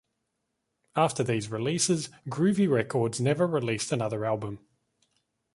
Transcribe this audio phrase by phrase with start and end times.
[0.95, 4.57] After these releases, Groovy Records never released another album.